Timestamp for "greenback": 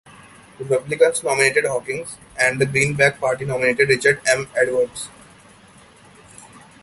2.65-3.19